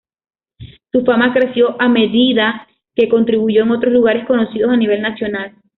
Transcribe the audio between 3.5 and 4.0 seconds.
en otros